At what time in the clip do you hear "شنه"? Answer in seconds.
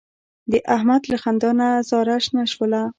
2.25-2.43